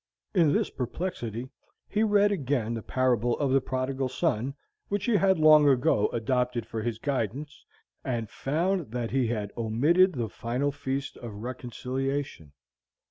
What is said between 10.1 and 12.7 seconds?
the final feast of reconciliation.